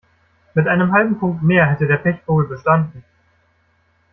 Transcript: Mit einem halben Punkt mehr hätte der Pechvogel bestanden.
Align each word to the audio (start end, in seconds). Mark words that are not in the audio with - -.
Mit 0.55 0.67
einem 0.67 0.93
halben 0.93 1.19
Punkt 1.19 1.43
mehr 1.43 1.67
hätte 1.67 1.85
der 1.85 1.97
Pechvogel 1.97 2.47
bestanden. 2.47 3.03